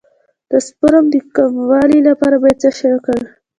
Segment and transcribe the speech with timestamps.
[0.51, 3.29] د سپرم د کموالي لپاره باید څه شی وکاروم؟